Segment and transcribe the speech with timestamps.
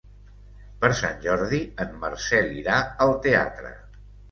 [0.83, 3.75] Per Sant Jordi en Marcel irà al teatre.